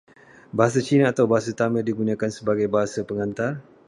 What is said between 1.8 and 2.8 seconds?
digunakan sebagai